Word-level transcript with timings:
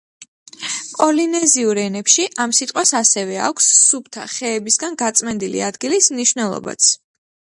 პოლინეზიურ 0.93 1.79
ენებში 1.81 2.25
ამ 2.45 2.55
სიტყვას 2.61 2.93
ასევე 3.01 3.37
აქვს: 3.49 3.69
სუფთა, 3.91 4.25
ხეებისგან 4.37 4.99
გაწმენდილი 5.05 5.63
ადგილის 5.69 6.11
მნიშვნელობაც. 6.17 6.89